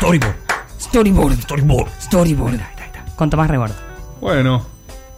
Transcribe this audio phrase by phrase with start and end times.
[0.00, 0.34] Storyboard.
[0.80, 1.40] Storyboard.
[1.42, 1.88] Storyboard.
[2.00, 2.60] Storyboard.
[3.16, 3.72] Con Tomás Rebord.
[4.20, 4.66] Bueno,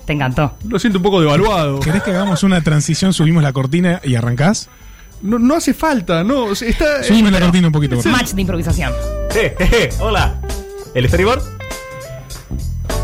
[0.04, 0.56] Te encantó.
[0.68, 1.78] lo siento un poco devaluado.
[1.80, 4.68] ¿Querés que hagamos una transición, subimos la cortina y arrancás?
[5.22, 6.50] No, no hace falta, no.
[6.50, 8.18] Está, Subime la cortina un poquito, por favor.
[8.18, 8.92] Match de improvisación.
[9.36, 10.40] Eh, eh, eh, hola.
[10.94, 11.42] ¿El storyboard?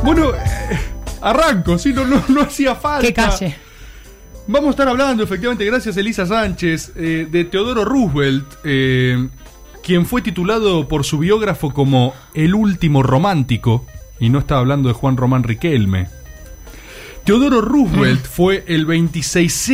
[0.02, 0.78] Bueno, eh,
[1.20, 3.06] arranco, sí, no, no, no hacía falta.
[3.06, 3.56] Qué calle.
[4.48, 9.28] Vamos a estar hablando, efectivamente, gracias Elisa Sánchez, eh, de Teodoro Roosevelt, eh,
[9.88, 13.86] quien fue titulado por su biógrafo como el último romántico,
[14.20, 16.08] y no estaba hablando de Juan Román Riquelme.
[17.24, 19.72] Teodoro Roosevelt fue el 26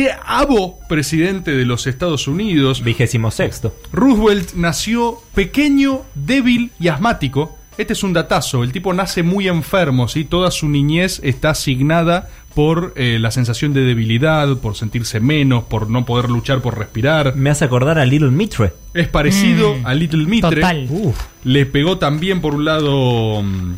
[0.87, 2.81] presidente de los Estados Unidos.
[2.81, 3.75] Vigésimo sexto.
[3.91, 7.57] Roosevelt nació pequeño, débil y asmático.
[7.77, 8.63] Este es un datazo.
[8.63, 10.23] El tipo nace muy enfermo, ¿sí?
[10.23, 15.89] Toda su niñez está asignada por eh, la sensación de debilidad, por sentirse menos, por
[15.89, 17.35] no poder luchar por respirar.
[17.35, 18.71] Me hace acordar a Little Mitre.
[18.93, 20.55] Es parecido Mm, a Little Mitre.
[20.55, 20.87] total.
[20.89, 21.15] Uf.
[21.43, 23.43] Le pegó también por un lado.
[23.43, 23.73] mm,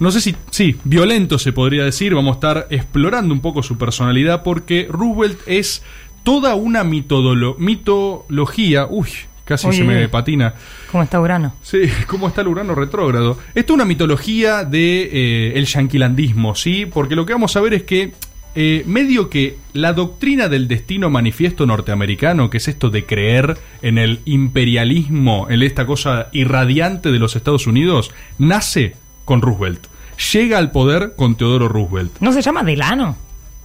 [0.00, 0.34] No sé si.
[0.50, 2.14] Sí, violento se podría decir.
[2.14, 5.82] Vamos a estar explorando un poco su personalidad porque Roosevelt es
[6.22, 8.86] toda una mitodolo- mitología.
[8.88, 9.08] Uy,
[9.44, 10.54] casi se me patina.
[10.90, 11.54] ¿Cómo está Urano?
[11.62, 13.38] Sí, ¿cómo está el Urano retrógrado?
[13.54, 16.86] Esto es una mitología de eh, el yanquilandismo, ¿sí?
[16.86, 18.12] Porque lo que vamos a ver es que
[18.56, 23.98] eh, medio que la doctrina del destino manifiesto norteamericano, que es esto de creer en
[23.98, 29.88] el imperialismo, en esta cosa irradiante de los Estados Unidos, nace con Roosevelt.
[30.32, 32.12] Llega al poder con Teodoro Roosevelt.
[32.20, 33.16] ¿No se llama Delano?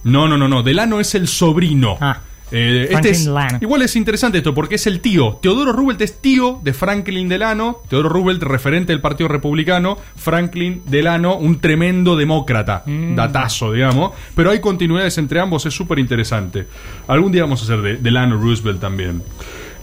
[0.02, 0.64] No, no, no, no.
[0.64, 1.96] Delano es el sobrino.
[2.00, 2.20] Ah.
[2.52, 5.38] Eh, este es- igual es interesante esto porque es el tío.
[5.40, 7.78] Teodoro Roosevelt es tío de Franklin Delano.
[7.88, 9.96] Teodoro Roosevelt, referente del Partido Republicano.
[10.16, 12.82] Franklin Delano, un tremendo demócrata.
[12.86, 13.14] Mm.
[13.14, 14.12] Datazo, digamos.
[14.34, 16.66] Pero hay continuidades entre ambos, es súper interesante.
[17.06, 19.22] Algún día vamos a hacer de Delano Roosevelt también.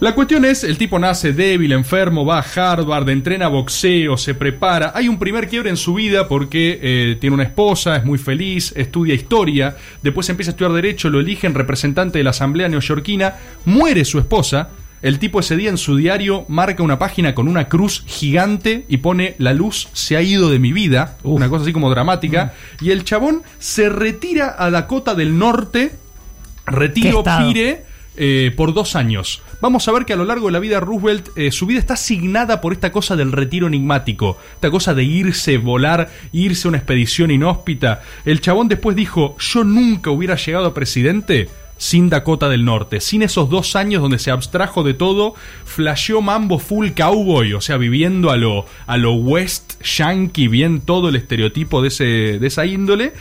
[0.00, 4.92] La cuestión es, el tipo nace débil, enfermo, va a Harvard, entrena boxeo, se prepara.
[4.94, 8.72] Hay un primer quiebre en su vida porque eh, tiene una esposa, es muy feliz,
[8.76, 14.04] estudia historia, después empieza a estudiar derecho, lo eligen representante de la Asamblea Neoyorquina, muere
[14.04, 14.68] su esposa.
[15.02, 18.98] El tipo ese día en su diario marca una página con una cruz gigante y
[18.98, 22.92] pone la luz se ha ido de mi vida, una cosa así como dramática, y
[22.92, 25.90] el chabón se retira a Dakota del Norte,
[26.66, 27.84] retiro pire,
[28.20, 29.42] eh, por dos años.
[29.60, 31.94] Vamos a ver que a lo largo de la vida Roosevelt, eh, su vida está
[31.94, 36.78] asignada por esta cosa del retiro enigmático, esta cosa de irse, volar, irse a una
[36.78, 38.02] expedición inhóspita.
[38.24, 43.22] El chabón después dijo, yo nunca hubiera llegado a presidente sin Dakota del Norte, sin
[43.22, 45.34] esos dos años donde se abstrajo de todo,
[45.64, 51.08] flasheó mambo full cowboy, o sea, viviendo a lo, a lo West Yankee, bien todo
[51.08, 52.04] el estereotipo de, ese,
[52.38, 53.12] de esa índole.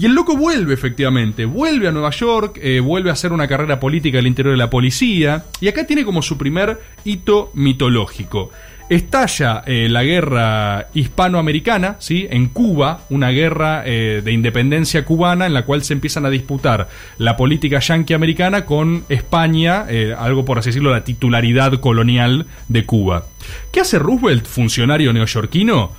[0.00, 1.44] Y el loco vuelve, efectivamente.
[1.44, 4.70] Vuelve a Nueva York, eh, vuelve a hacer una carrera política al interior de la
[4.70, 5.44] policía.
[5.60, 8.50] Y acá tiene como su primer hito mitológico.
[8.88, 12.26] Estalla eh, la guerra hispanoamericana, ¿sí?
[12.30, 16.88] En Cuba, una guerra eh, de independencia cubana en la cual se empiezan a disputar
[17.18, 19.84] la política yanqui-americana con España,
[20.16, 23.26] algo por así decirlo, la titularidad colonial de Cuba.
[23.70, 25.92] ¿Qué hace Roosevelt, funcionario neoyorquino?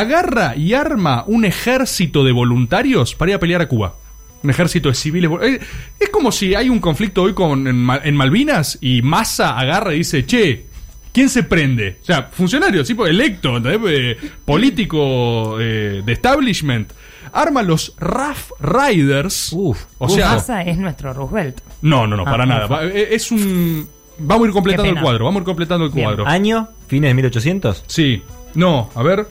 [0.00, 3.94] Agarra y arma un ejército de voluntarios para ir a pelear a Cuba.
[4.42, 5.30] Un ejército de civiles.
[5.42, 5.60] eh,
[5.98, 9.94] Es como si hay un conflicto hoy con, en, Ma- en Malvinas y Massa agarra
[9.94, 10.66] y dice, che,
[11.12, 11.96] ¿quién se prende?
[12.02, 13.56] O sea, funcionario, tipo electo.
[13.88, 16.92] Eh, político eh, de establishment.
[17.32, 19.50] Arma los Rough Riders.
[19.52, 19.84] Uf.
[19.98, 21.60] o sea, Massa es nuestro Roosevelt.
[21.82, 22.66] no, no, no, Ah, para nada.
[22.66, 23.88] Va- eh, Es un...
[24.18, 26.06] Vamos a ir completando el cuadro, vamos a ir completando el Bien.
[26.06, 26.26] cuadro.
[26.26, 26.68] ¿Año?
[26.86, 27.84] ¿Fines de 1800?
[27.88, 28.22] Sí.
[28.54, 29.26] No, a ver.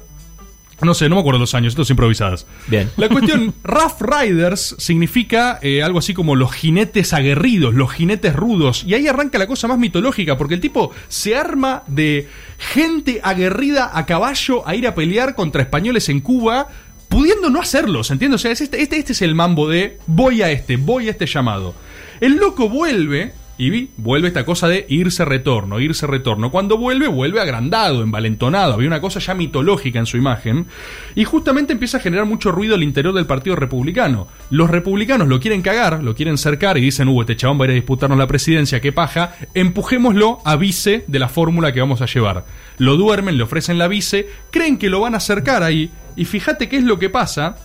[0.82, 2.46] No sé, no me acuerdo los años, esto es improvisadas.
[2.68, 2.90] Bien.
[2.98, 8.84] La cuestión, Rough Riders significa eh, algo así como los jinetes aguerridos, los jinetes rudos.
[8.86, 13.92] Y ahí arranca la cosa más mitológica, porque el tipo se arma de gente aguerrida
[13.94, 16.68] a caballo a ir a pelear contra españoles en Cuba,
[17.08, 18.36] pudiendo no hacerlo, ¿se entiende?
[18.36, 21.12] O sea, es este, este, este es el mambo de voy a este, voy a
[21.12, 21.76] este llamado.
[22.20, 23.34] El loco vuelve.
[23.56, 26.50] Y vi, vuelve esta cosa de irse retorno, irse retorno.
[26.50, 28.74] Cuando vuelve, vuelve agrandado, envalentonado.
[28.74, 30.66] Había una cosa ya mitológica en su imagen.
[31.14, 34.28] Y justamente empieza a generar mucho ruido al interior del Partido Republicano.
[34.50, 37.68] Los republicanos lo quieren cagar, lo quieren cercar y dicen, uh, este chabón va a
[37.68, 39.36] ir a disputarnos la presidencia, qué paja.
[39.54, 42.46] Empujémoslo a vice de la fórmula que vamos a llevar.
[42.80, 45.92] Lo duermen, le ofrecen la vice, creen que lo van a acercar ahí.
[46.16, 47.58] Y fíjate qué es lo que pasa.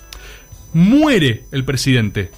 [0.74, 2.30] Muere el presidente.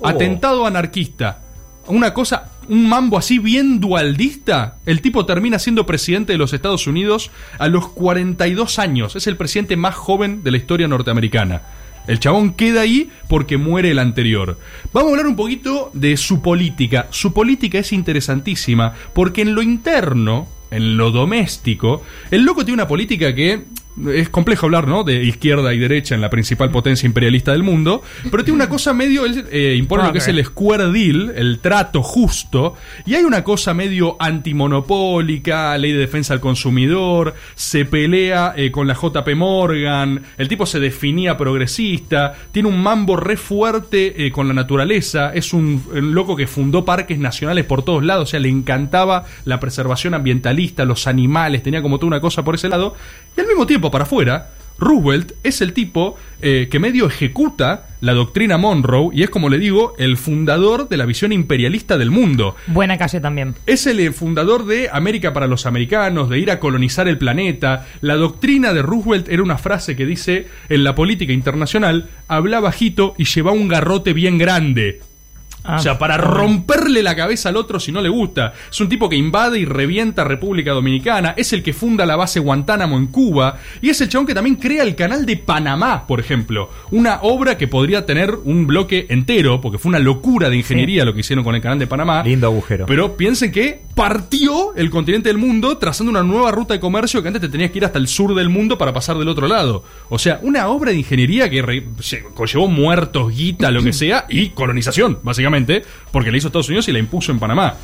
[0.00, 0.08] Oh.
[0.08, 1.42] Atentado anarquista.
[1.86, 4.76] Una cosa, un mambo así bien dualdista.
[4.86, 9.16] El tipo termina siendo presidente de los Estados Unidos a los 42 años.
[9.16, 11.62] Es el presidente más joven de la historia norteamericana.
[12.06, 14.56] El chabón queda ahí porque muere el anterior.
[14.92, 17.08] Vamos a hablar un poquito de su política.
[17.10, 22.88] Su política es interesantísima porque en lo interno en lo doméstico, el loco tiene una
[22.88, 23.64] política que
[24.08, 25.04] es complejo hablar, ¿no?
[25.04, 28.92] De izquierda y derecha en la principal potencia imperialista del mundo, pero tiene una cosa
[28.92, 33.24] medio, él eh, impone lo que es el square deal, el trato justo, y hay
[33.24, 39.28] una cosa medio antimonopólica, ley de defensa al consumidor, se pelea eh, con la JP
[39.36, 45.32] Morgan, el tipo se definía progresista, tiene un mambo re fuerte eh, con la naturaleza,
[45.34, 49.24] es un, un loco que fundó parques nacionales por todos lados, o sea, le encantaba
[49.44, 52.94] la preservación ambientalista, los animales, tenía como toda una cosa por ese lado,
[53.40, 58.12] y al mismo tiempo para afuera, Roosevelt es el tipo eh, que medio ejecuta la
[58.12, 62.54] doctrina Monroe y es, como le digo, el fundador de la visión imperialista del mundo.
[62.66, 63.54] Buena calle también.
[63.66, 67.86] Es el eh, fundador de América para los americanos, de ir a colonizar el planeta.
[68.02, 73.14] La doctrina de Roosevelt era una frase que dice, en la política internacional, habla bajito
[73.16, 75.00] y lleva un garrote bien grande.
[75.64, 78.54] Ah, o sea, para romperle la cabeza al otro si no le gusta.
[78.70, 81.34] Es un tipo que invade y revienta República Dominicana.
[81.36, 83.58] Es el que funda la base Guantánamo en Cuba.
[83.80, 86.70] Y es el chabón que también crea el canal de Panamá, por ejemplo.
[86.90, 91.14] Una obra que podría tener un bloque entero, porque fue una locura de ingeniería lo
[91.14, 92.22] que hicieron con el canal de Panamá.
[92.22, 92.86] Lindo agujero.
[92.86, 97.28] Pero piensen que partió el continente del mundo trazando una nueva ruta de comercio que
[97.28, 99.84] antes te tenías que ir hasta el sur del mundo para pasar del otro lado.
[100.08, 104.24] O sea, una obra de ingeniería que re- se- conllevó muertos, guita, lo que sea,
[104.30, 105.82] y colonización, básicamente,
[106.12, 107.74] porque la hizo Estados Unidos y la impuso en Panamá.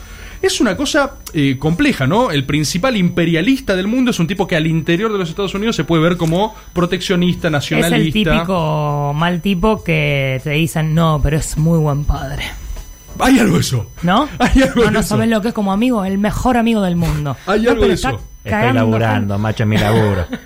[0.40, 2.30] Es una cosa eh, compleja, ¿no?
[2.30, 5.76] El principal imperialista del mundo es un tipo que al interior de los Estados Unidos
[5.76, 7.96] se puede ver como proteccionista, Es nacionalista.
[7.96, 12.42] el típico mal tipo que te dicen, no, pero es muy buen padre.
[13.20, 13.90] Hay algo de eso.
[14.02, 14.28] ¿No?
[14.38, 15.08] Hay algo no, no eso.
[15.10, 17.36] sabes lo que es como amigo, el mejor amigo del mundo.
[17.46, 18.20] Hay No, algo de está eso.
[18.44, 20.26] Estoy laburando, macho, en mi laburo.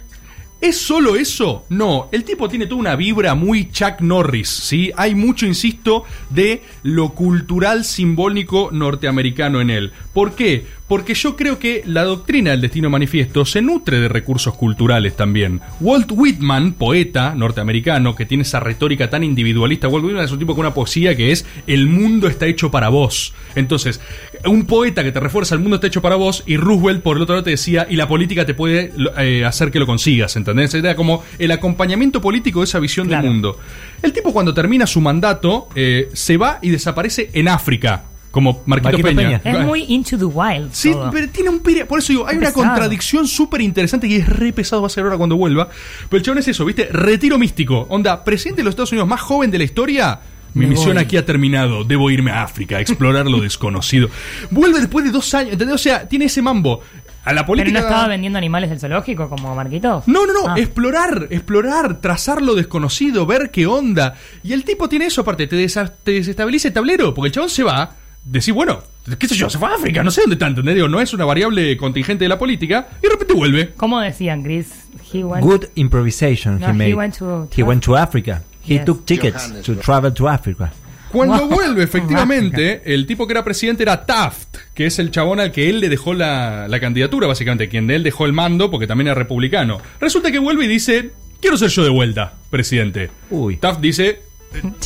[0.60, 1.64] ¿Es solo eso?
[1.70, 4.92] No, el tipo tiene toda una vibra muy Chuck Norris, ¿sí?
[4.94, 9.92] Hay mucho, insisto, de lo cultural simbólico norteamericano en él.
[10.12, 10.64] ¿Por qué?
[10.88, 15.60] Porque yo creo que la doctrina del destino manifiesto se nutre de recursos culturales también.
[15.80, 20.56] Walt Whitman, poeta norteamericano, que tiene esa retórica tan individualista, Walt Whitman es un tipo
[20.56, 23.34] con una poesía que es el mundo está hecho para vos.
[23.54, 24.00] Entonces,
[24.44, 27.22] un poeta que te refuerza el mundo está hecho para vos y Roosevelt por el
[27.22, 30.74] otro lado te decía y la política te puede eh, hacer que lo consigas, ¿entendés?
[30.74, 33.22] Era como el acompañamiento político de esa visión Claro.
[33.22, 33.58] del mundo.
[34.02, 38.98] El tipo cuando termina su mandato eh, se va y desaparece en África, como Marquito,
[38.98, 39.38] Marquito Peña.
[39.40, 39.60] Peña.
[39.60, 40.70] Es muy into the wild.
[40.72, 41.10] Sí, todo.
[41.10, 42.66] pero tiene un pire- Por eso digo, hay una pesado.
[42.66, 45.68] contradicción súper interesante que es re pesado, va a ser ahora cuando vuelva.
[46.08, 46.88] Pero el chabón es eso, ¿viste?
[46.92, 47.86] Retiro místico.
[47.88, 50.20] Onda, presidente de los Estados Unidos más joven de la historia.
[50.54, 51.02] Mi Me misión voy.
[51.04, 51.84] aquí ha terminado.
[51.84, 54.08] Debo irme a África, a explorar lo desconocido.
[54.50, 55.74] Vuelve después de dos años, ¿entendés?
[55.74, 56.80] O sea, tiene ese mambo.
[57.22, 57.80] A la Pero política.
[57.80, 60.08] no estaba vendiendo animales del zoológico como Marquitos.
[60.08, 60.54] No, no, no, Ah.
[60.58, 64.14] explorar, explorar, trazar lo desconocido, ver qué onda.
[64.42, 67.50] Y el tipo tiene eso aparte, te, desa- te desestabiliza el tablero, porque el chabón
[67.50, 67.94] se va,
[68.24, 68.80] decís, bueno,
[69.18, 70.76] qué sé yo, se fue a África, no sé dónde tanto, ¿entendés?
[70.76, 73.70] Digo, no es una variable contingente de la política, y de repente vuelve.
[73.76, 74.68] ¿Cómo decían, Chris?
[75.12, 76.94] He went- Good improvisation No, he he made.
[76.94, 78.42] went to- He went to Africa.
[78.64, 78.84] He Yes.
[78.84, 80.72] took tickets to travel to Africa.
[81.10, 81.48] Cuando Wow.
[81.48, 85.68] vuelve, efectivamente, el tipo que era presidente era Taft, que es el chabón al que
[85.68, 89.08] él le dejó la, la candidatura, básicamente, quien de él dejó el mando porque también
[89.08, 89.80] era republicano.
[90.00, 93.10] Resulta que vuelve y dice, quiero ser yo de vuelta, presidente.
[93.30, 93.56] Uy.
[93.56, 94.20] Taft dice,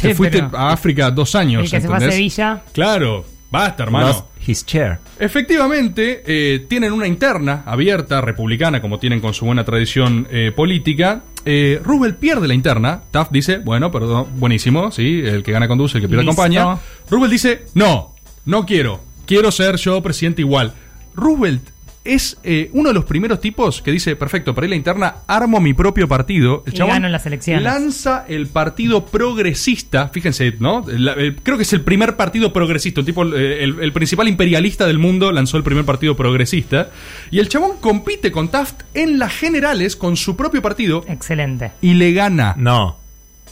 [0.01, 1.65] te fuiste pero- a África dos años.
[1.65, 2.01] El que se fue a.
[2.01, 2.63] Sevilla.
[2.73, 4.09] Claro, basta, hermano.
[4.09, 4.99] Lost his chair.
[5.19, 11.23] Efectivamente, eh, tienen una interna abierta, republicana, como tienen con su buena tradición eh, política.
[11.47, 13.03] Eh, Roosevelt pierde la interna.
[13.11, 16.41] Taft dice, bueno, perdón, buenísimo, sí, el que gana conduce, el que pierde Listo.
[16.43, 16.79] acompaña.
[17.11, 18.15] Roosevelt dice, no,
[18.47, 20.73] no quiero, quiero ser yo presidente igual.
[21.15, 21.69] Roosevelt
[22.05, 25.15] es eh, uno de los primeros tipos que dice, perfecto, para ir a la interna,
[25.27, 26.63] armo mi propio partido.
[26.67, 27.63] El Y chabón gano las elecciones.
[27.63, 30.85] Lanza el partido progresista, fíjense, ¿no?
[30.87, 34.29] La- el- creo que es el primer partido progresista, un tipo, eh, el, el principal
[34.29, 36.91] imperialista del mundo lanzó el primer partido progresista.
[37.31, 41.73] Y el chabón compite con Taft en las generales con su propio partido Excelente.
[41.81, 42.99] y le gana No.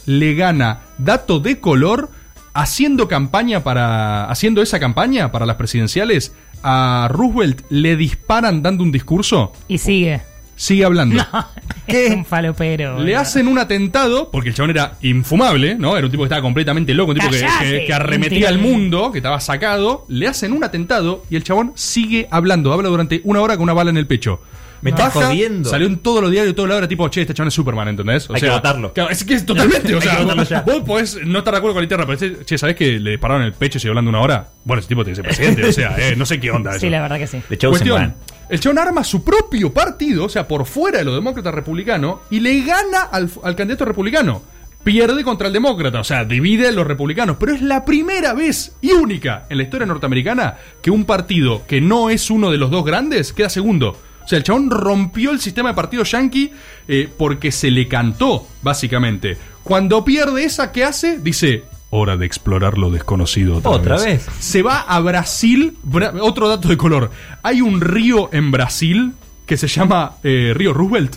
[0.06, 2.10] le gana dato de color
[2.54, 8.92] haciendo campaña para haciendo esa campaña para las presidenciales a Roosevelt le disparan dando un
[8.92, 10.20] discurso Y sigue.
[10.56, 11.24] sigue hablando.
[11.86, 13.00] Es un falopero.
[13.00, 16.40] le hacen un atentado porque el chabón era infumable no era un tipo que estaba
[16.40, 20.04] completamente loco un tipo que- que arremetía al mundo que estaba sacado.
[20.08, 22.72] Le hacen un atentado y el chabón sigue hablando.
[22.72, 24.40] Habla durante una hora con una bala en el pecho
[24.82, 25.70] Me estás jodiendo.
[25.70, 28.28] Salió en todos los diarios, toda la hora, tipo, che, este chabón es Superman, ¿entendés?
[28.28, 28.92] O Hay que votarlo.
[28.92, 31.84] Claro, es que es totalmente, o sea, vos, podés no estar de acuerdo con la
[31.84, 34.48] interna, pero che, che, ¿sabés que le dispararon el pecho y sigue hablando una hora?
[34.64, 36.80] Bueno, ese tipo tiene que ser presidente, o sea, eh, no sé qué onda eso.
[36.80, 37.40] Sí, la verdad que sí.
[37.48, 38.14] The Cuestión,
[38.48, 42.40] el chabón arma su propio partido, o sea, por fuera de los demócratas republicanos, y
[42.40, 44.42] le gana al, al candidato republicano.
[44.82, 47.36] pierde contra el demócrata, o sea, divide a los republicanos.
[47.38, 51.80] Pero es la primera vez y única en la historia norteamericana que un partido que
[51.80, 53.96] no es uno de los dos grandes queda segundo.
[54.24, 56.52] O sea, el chabón rompió el sistema de partido yankee
[56.88, 59.36] eh, porque se le cantó, básicamente.
[59.62, 61.18] Cuando pierde esa, ¿qué hace?
[61.18, 64.26] Dice, hora de explorar lo desconocido otra, Otra vez.
[64.38, 65.76] Se va a Brasil.
[65.84, 67.10] Bra- otro dato de color.
[67.42, 69.12] Hay un río en Brasil
[69.46, 71.16] que se llama eh, Río Roosevelt.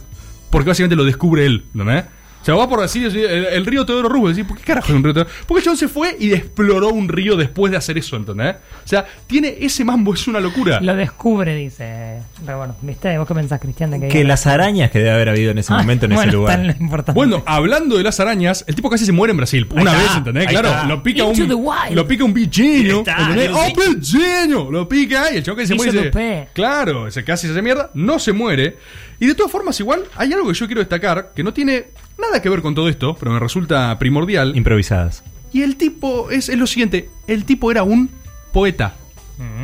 [0.49, 1.83] Porque básicamente lo descubre él, ¿no?
[1.83, 2.03] O
[2.45, 4.35] sea, va por Brasil y dice, el, el río Teodoro Roosevelt.
[4.37, 5.33] Dice, ¿Por qué carajo es un río Teodoro?
[5.47, 8.55] Porque el chabón se fue y exploró un río después de hacer eso, ¿entendés?
[8.83, 10.79] O sea, tiene ese mambo, es una locura.
[10.81, 12.19] Lo descubre, dice.
[12.45, 13.17] Pero bueno, ¿viste?
[13.17, 13.91] ¿Vos qué pensás, Cristian?
[13.91, 16.29] De que Que las arañas que debe haber habido en ese Ah, momento en bueno,
[16.29, 16.55] ese lugar.
[16.57, 17.17] tan lo importante.
[17.17, 19.67] Bueno, hablando de las arañas, el tipo casi se muere en Brasil.
[19.71, 20.47] Una vez, ¿entendés?
[20.47, 20.85] Claro, está.
[20.85, 21.47] lo pica Into un.
[21.49, 21.91] the wild.
[21.95, 22.89] Lo pica un sí.
[24.53, 24.71] ¡Oh!
[24.71, 26.47] Lo pica y el chabón que se Hizo muere.
[26.53, 27.89] Claro, ese casi se hace mierda.
[27.93, 28.77] No se muere.
[29.19, 31.85] Y de todas formas, igual, hay algo que yo quiero destacar que no tiene
[32.17, 34.55] nada que ver con todo esto, pero me resulta primordial.
[34.55, 35.23] Improvisadas.
[35.53, 38.09] Y el tipo es, es lo siguiente: el tipo era un
[38.51, 38.95] poeta.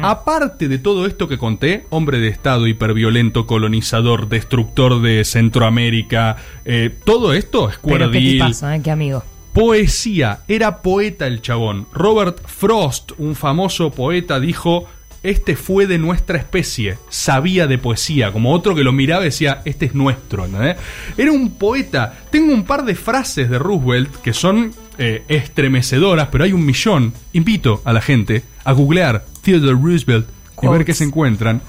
[0.01, 6.93] Aparte de todo esto que conté, hombre de Estado, hiperviolento, colonizador, destructor de Centroamérica, eh,
[7.05, 8.81] todo esto, Pero Square qué tipazo, ¿eh?
[8.83, 9.23] Qué amigo.
[9.53, 11.87] poesía, era poeta el chabón.
[11.93, 14.87] Robert Frost, un famoso poeta, dijo,
[15.23, 19.61] este fue de nuestra especie, sabía de poesía, como otro que lo miraba y decía,
[19.65, 20.45] este es nuestro.
[20.45, 20.77] ¿entendés?
[21.17, 22.17] Era un poeta.
[22.31, 27.13] Tengo un par de frases de Roosevelt que son eh, estremecedoras, pero hay un millón.
[27.33, 30.27] Invito a la gente a googlear Theodore Roosevelt
[30.61, 31.61] y ver qué se encuentran.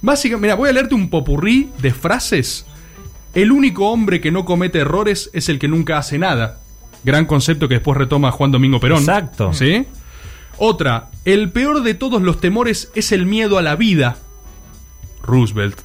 [0.00, 2.66] Básicamente, mira, voy a leerte un popurrí de frases
[3.34, 6.60] el único hombre que no comete errores es el que nunca hace nada.
[7.04, 8.98] Gran concepto que después retoma Juan Domingo Perón.
[8.98, 9.52] Exacto.
[9.54, 9.86] ¿Sí?
[10.64, 14.18] Otra, el peor de todos los temores es el miedo a la vida.
[15.20, 15.80] Roosevelt.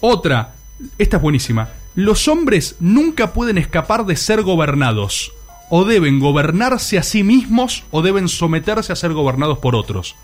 [0.00, 0.54] Otra,
[0.96, 1.68] esta es buenísima.
[1.94, 5.32] Los hombres nunca pueden escapar de ser gobernados.
[5.68, 10.16] O deben gobernarse a sí mismos o deben someterse a ser gobernados por otros.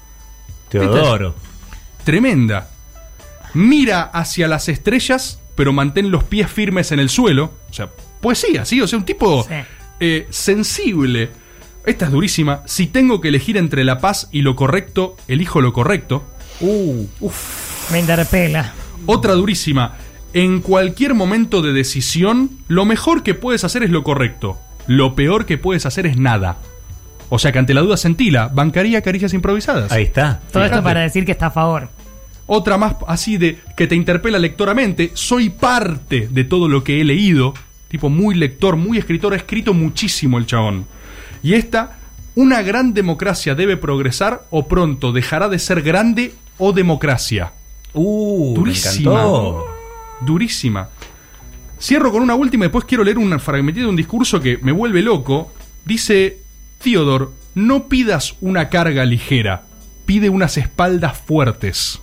[0.71, 1.35] Teodoro.
[2.05, 2.71] Tremenda.
[3.53, 7.53] Mira hacia las estrellas, pero mantén los pies firmes en el suelo.
[7.71, 7.91] O sea,
[8.23, 8.81] poesía, ¿sí?
[8.81, 9.55] O sea, un tipo Sí.
[10.01, 11.29] eh, sensible.
[11.87, 12.63] Esta es durísima.
[12.67, 16.25] Si tengo que elegir entre la paz y lo correcto, elijo lo correcto.
[16.61, 17.91] Uh, uf.
[17.93, 18.73] Me interpela.
[19.07, 19.97] Otra durísima.
[20.35, 24.59] En cualquier momento de decisión, lo mejor que puedes hacer es lo correcto.
[24.87, 26.59] Lo peor que puedes hacer es nada.
[27.31, 29.93] O sea que ante la duda sentila, bancaría caricias improvisadas.
[29.93, 30.41] Ahí está.
[30.53, 31.89] Todo esto para decir que está a favor.
[32.47, 35.11] Otra más así de que te interpela lectoramente.
[35.15, 37.55] Soy parte de todo lo que he leído.
[37.89, 39.35] Tipo muy lector, muy escritor.
[39.35, 40.87] Ha escrito muchísimo el chabón.
[41.43, 41.99] Y esta,
[42.35, 47.53] una gran democracia debe progresar o pronto dejará de ser grande o democracia.
[47.95, 49.13] Uh, me Durísima.
[49.13, 49.67] encantó.
[50.21, 50.89] Durísima.
[51.81, 54.73] Cierro con una última y después quiero leer un fragmentito de un discurso que me
[54.73, 55.53] vuelve loco.
[55.85, 56.39] Dice,
[56.83, 59.63] Theodore, no pidas una carga ligera,
[60.05, 62.01] pide unas espaldas fuertes.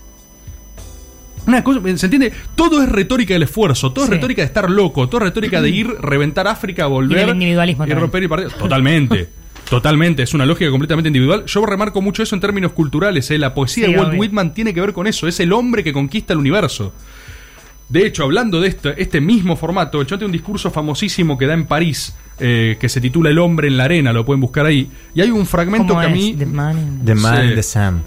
[1.48, 2.32] Una cosa, ¿se entiende?
[2.56, 4.12] Todo es retórica del esfuerzo, todo Sí.
[4.12, 7.20] es retórica de estar loco, todo es retórica de ir, reventar África, volver.
[7.20, 8.00] del individualismo y también.
[8.02, 8.48] romper y partir.
[8.50, 9.30] Totalmente.
[9.70, 11.44] Totalmente, es una lógica completamente individual.
[11.48, 13.30] Yo remarco mucho eso en términos culturales.
[13.32, 13.40] ¿eh?
[13.40, 14.20] La poesía Sí, de Walt obvio.
[14.22, 15.28] Whitman tiene que ver con eso.
[15.28, 16.94] Es el hombre que conquista el universo.
[17.90, 21.54] De hecho, hablando de este, este mismo formato, el tiene un discurso famosísimo que da
[21.54, 24.90] en París, eh, que se titula El hombre en la arena, lo pueden buscar ahí.
[25.14, 26.36] Y hay un fragmento ¿Cómo que a mí.
[26.38, 27.48] The man in- The Man Sí.
[27.50, 28.02] in the Sand.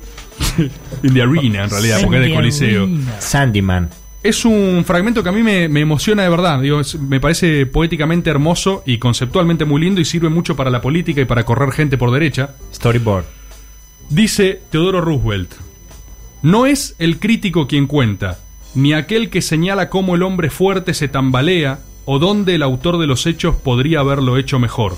[1.02, 2.88] In the arena, en realidad, porque es de The Coliseo.
[3.18, 3.88] Sandyman.
[4.22, 6.60] Es un fragmento que a mí me, me emociona de verdad.
[6.60, 10.80] Digo, es- me parece poéticamente hermoso y conceptualmente muy lindo y sirve mucho para la
[10.80, 12.50] política y para correr gente por derecha.
[12.74, 13.24] Storyboard.
[14.10, 15.52] Dice Teodoro Roosevelt,
[16.42, 18.38] no es el crítico quien cuenta,
[18.74, 23.06] ni aquel que señala cómo el hombre fuerte se tambalea o dónde el autor de
[23.06, 24.96] los hechos podría haberlo hecho mejor.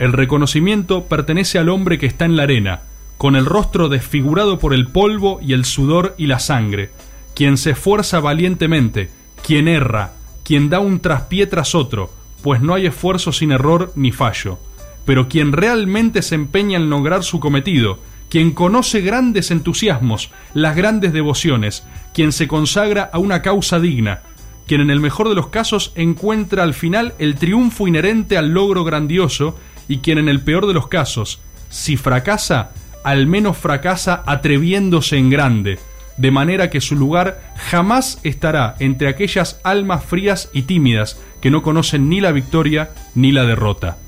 [0.00, 2.80] El reconocimiento pertenece al hombre que está en la arena,
[3.18, 6.90] con el rostro desfigurado por el polvo y el sudor y la sangre,
[7.34, 9.10] quien se esfuerza valientemente,
[9.46, 10.12] quien erra,
[10.44, 12.10] quien da un traspié tras otro,
[12.42, 14.58] pues no hay esfuerzo sin error ni fallo,
[15.04, 21.12] pero quien realmente se empeña en lograr su cometido, quien conoce grandes entusiasmos, las grandes
[21.12, 24.22] devociones, quien se consagra a una causa digna,
[24.66, 28.84] quien en el mejor de los casos encuentra al final el triunfo inherente al logro
[28.84, 32.72] grandioso y quien en el peor de los casos, si fracasa,
[33.04, 35.78] al menos fracasa atreviéndose en grande,
[36.16, 41.62] de manera que su lugar jamás estará entre aquellas almas frías y tímidas que no
[41.62, 43.98] conocen ni la victoria ni la derrota.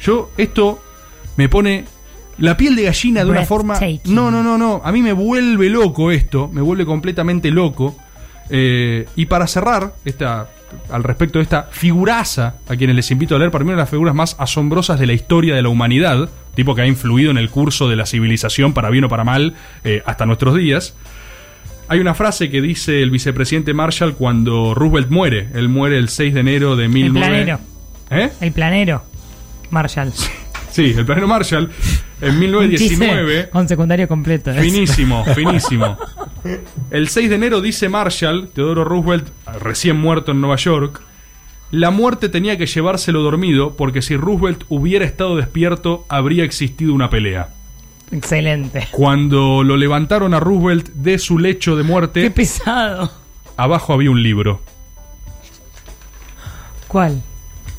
[0.00, 0.82] Yo, esto
[1.36, 1.84] me pone
[2.38, 3.78] la piel de gallina de una forma.
[4.04, 4.80] No, no, no, no.
[4.84, 6.48] A mí me vuelve loco esto.
[6.52, 7.96] Me vuelve completamente loco.
[8.50, 10.48] Eh, y para cerrar esta,
[10.90, 13.82] al respecto de esta figuraza, a quienes les invito a leer, para mí una de
[13.82, 17.38] las figuras más asombrosas de la historia de la humanidad, tipo que ha influido en
[17.38, 19.54] el curso de la civilización, para bien o para mal,
[19.84, 20.94] eh, hasta nuestros días.
[21.88, 25.48] Hay una frase que dice el vicepresidente Marshall cuando Roosevelt muere.
[25.54, 27.26] Él muere el 6 de enero de El 19...
[27.26, 27.60] planero.
[28.10, 28.30] ¿Eh?
[28.40, 29.04] El planero.
[29.70, 30.12] Marshall.
[30.70, 31.70] Sí, el planero Marshall
[32.20, 33.34] en Un 1919...
[33.34, 34.50] chiste Con secundario completo.
[34.50, 34.60] ¿eh?
[34.60, 35.98] Finísimo, finísimo.
[36.90, 39.28] El 6 de enero dice Marshall, Teodoro Roosevelt,
[39.60, 41.00] recién muerto en Nueva York,
[41.70, 47.10] la muerte tenía que llevárselo dormido porque si Roosevelt hubiera estado despierto habría existido una
[47.10, 47.48] pelea.
[48.12, 48.86] Excelente.
[48.92, 53.10] Cuando lo levantaron a Roosevelt de su lecho de Qué muerte, pesado.
[53.56, 54.60] abajo había un libro.
[56.86, 57.22] ¿Cuál?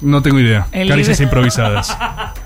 [0.01, 0.67] No tengo idea.
[0.71, 1.23] Caricias libro.
[1.23, 1.97] improvisadas.